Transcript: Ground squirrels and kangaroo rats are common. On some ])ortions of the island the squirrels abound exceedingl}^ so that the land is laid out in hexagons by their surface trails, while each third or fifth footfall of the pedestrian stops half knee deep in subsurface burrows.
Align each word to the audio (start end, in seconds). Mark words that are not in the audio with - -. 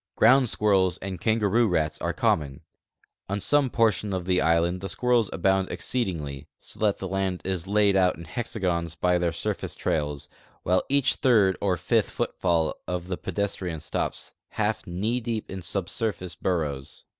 Ground 0.15 0.49
squirrels 0.49 0.97
and 0.97 1.21
kangaroo 1.21 1.67
rats 1.67 2.01
are 2.01 2.11
common. 2.11 2.61
On 3.29 3.39
some 3.39 3.69
])ortions 3.69 4.15
of 4.15 4.25
the 4.25 4.41
island 4.41 4.81
the 4.81 4.89
squirrels 4.89 5.29
abound 5.31 5.69
exceedingl}^ 5.69 6.47
so 6.57 6.79
that 6.79 6.97
the 6.97 7.07
land 7.07 7.39
is 7.45 7.67
laid 7.67 7.95
out 7.95 8.17
in 8.17 8.23
hexagons 8.25 8.95
by 8.95 9.19
their 9.19 9.31
surface 9.31 9.75
trails, 9.75 10.27
while 10.63 10.81
each 10.89 11.17
third 11.17 11.55
or 11.61 11.77
fifth 11.77 12.09
footfall 12.09 12.77
of 12.87 13.09
the 13.09 13.17
pedestrian 13.17 13.79
stops 13.79 14.33
half 14.47 14.87
knee 14.87 15.19
deep 15.19 15.51
in 15.51 15.61
subsurface 15.61 16.33
burrows. 16.33 17.05